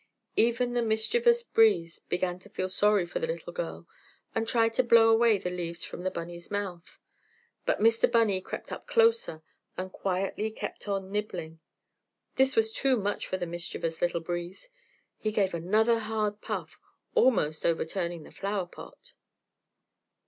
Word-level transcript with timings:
Even 0.35 0.73
the 0.73 0.81
mischievous 0.81 1.43
breeze 1.43 1.99
began 2.09 2.39
to 2.39 2.49
feel 2.49 2.67
sorry 2.69 3.05
for 3.05 3.19
the 3.19 3.27
little 3.27 3.53
girl 3.53 3.87
and 4.33 4.47
tried 4.47 4.73
to 4.73 4.83
blow 4.83 5.09
away 5.11 5.37
the 5.37 5.51
leaves 5.51 5.83
from 5.83 6.01
the 6.01 6.09
bunny's 6.09 6.49
mouth, 6.49 6.97
but 7.67 7.79
Mr. 7.79 8.11
Bunny 8.11 8.41
crept 8.41 8.71
up 8.71 8.87
closer 8.87 9.43
and 9.77 9.91
quietly 9.91 10.49
kept 10.49 10.87
on 10.87 11.11
nibbling. 11.11 11.59
This 12.35 12.55
was 12.55 12.71
too 12.71 12.97
much 12.97 13.27
for 13.27 13.37
the 13.37 13.45
mischievous 13.45 14.01
little 14.01 14.21
breeze. 14.21 14.69
He 15.19 15.31
gave 15.31 15.53
another 15.53 15.99
hard 15.99 16.41
puff, 16.41 16.79
almost 17.13 17.63
overturning 17.63 18.23
the 18.23 18.31
flower 18.31 18.65
pot. 18.65 19.13